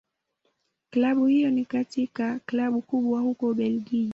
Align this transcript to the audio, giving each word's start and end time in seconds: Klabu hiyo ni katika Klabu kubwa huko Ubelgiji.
Klabu 0.89 1.25
hiyo 1.25 1.49
ni 1.51 1.65
katika 1.65 2.39
Klabu 2.45 2.81
kubwa 2.81 3.21
huko 3.21 3.47
Ubelgiji. 3.49 4.09